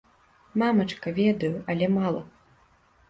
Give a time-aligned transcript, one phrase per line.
[0.61, 2.25] Мамачка, ведаю, але мала.